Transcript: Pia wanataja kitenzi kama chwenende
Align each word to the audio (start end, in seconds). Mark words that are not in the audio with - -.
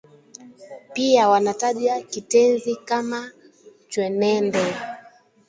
Pia 0.93 1.29
wanataja 1.29 2.01
kitenzi 2.01 2.75
kama 2.75 3.31
chwenende 3.89 4.65